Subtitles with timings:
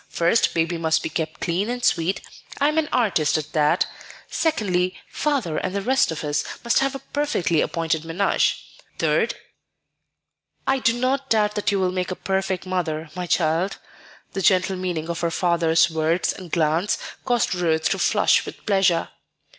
[0.09, 2.21] First, baby must be kept clean and sweet,
[2.59, 3.85] I am an artist at that;
[4.27, 8.65] secondly, Father and the rest of us must have a perfectly appointed menage;
[8.97, 9.35] third"
[10.67, 13.77] "I do not doubt that you will make a perfect mother, my child;"
[14.33, 19.09] the gentle meaning of her father's words and glance caused Ruth to flush with pleasure.